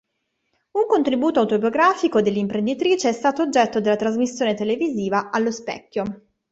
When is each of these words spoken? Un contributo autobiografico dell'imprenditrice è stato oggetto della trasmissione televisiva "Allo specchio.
Un 0.71 0.87
contributo 0.87 1.41
autobiografico 1.41 2.23
dell'imprenditrice 2.23 3.09
è 3.09 3.13
stato 3.13 3.43
oggetto 3.43 3.79
della 3.79 3.97
trasmissione 3.97 4.55
televisiva 4.55 5.29
"Allo 5.29 5.51
specchio. 5.51 6.23